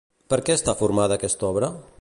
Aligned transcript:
Per 0.33 0.39
què 0.47 0.55
està 0.59 0.75
formada 0.81 1.21
aquesta 1.21 1.51
obra? 1.53 1.75